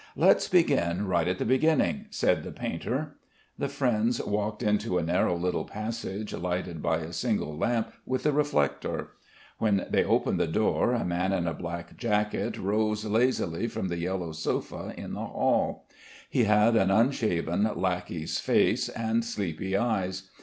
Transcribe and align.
"Let's 0.15 0.49
begin 0.49 1.05
right 1.05 1.27
at 1.27 1.37
the 1.37 1.45
beginning," 1.45 2.07
said 2.09 2.43
the 2.43 2.51
painter. 2.51 3.17
The 3.59 3.69
friends 3.69 4.19
walked 4.19 4.63
into 4.63 4.97
a 4.97 5.03
narrow 5.03 5.35
little 5.37 5.63
passage 5.63 6.33
lighted 6.33 6.81
by 6.81 7.01
a 7.01 7.13
single 7.13 7.55
lamp 7.55 7.91
with 8.03 8.25
a 8.25 8.31
reflector. 8.31 9.09
When 9.59 9.85
they 9.91 10.03
opened 10.03 10.39
the 10.39 10.47
door 10.47 10.93
a 10.93 11.05
man 11.05 11.31
in 11.33 11.45
a 11.45 11.53
black 11.53 11.97
jacket 11.97 12.57
rose 12.57 13.05
lazily 13.05 13.67
from 13.67 13.89
the 13.89 13.99
yellow 13.99 14.31
sofa 14.31 14.91
in 14.97 15.13
the 15.13 15.19
hall. 15.27 15.85
He 16.31 16.45
had 16.45 16.75
an 16.75 16.89
unshaven 16.89 17.69
lackey's 17.75 18.39
face 18.39 18.89
and 18.89 19.23
sleepy 19.23 19.77
eyes. 19.77 20.31